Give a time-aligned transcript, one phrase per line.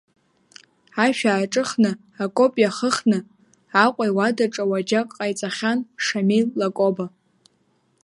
[1.03, 1.91] Ашә ааҿыхны,
[2.23, 3.19] акопиа ахыхны,
[3.83, 7.05] Аҟәа иуадаҿы ауаџьаҟ ҟаиҵахьан Шамил Лакоба.